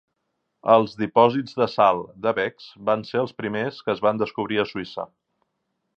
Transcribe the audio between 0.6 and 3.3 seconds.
Els dipòsits de sal de Bex van ser